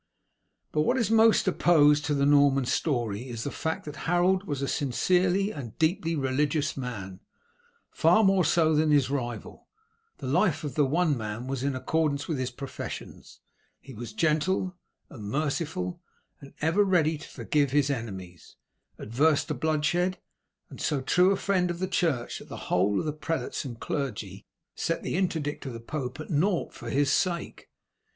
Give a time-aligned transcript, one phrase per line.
[0.71, 4.63] But what is most opposed to the Norman story is the fact that Harold was
[4.63, 7.19] a sincerely and deeply religious man,
[7.91, 9.67] far more so than his rival.
[10.17, 13.41] The life of the one man was in accordance with his professions
[13.79, 14.75] he was gentle
[15.11, 16.01] and merciful,
[16.61, 18.55] ever ready to forgive his enemies,
[18.97, 20.17] averse to bloodshed,
[20.71, 23.79] and so true a friend of the church that the whole of the prelates and
[23.79, 27.69] clergy set the interdict of the pope at naught for his sake.